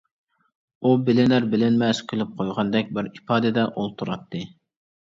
[0.89, 4.45] ئۇ بىلىنەر-بىلىنمەس كۈلۈپ قويغاندەك بىر ئىپادىدە ئولتۇراتتى.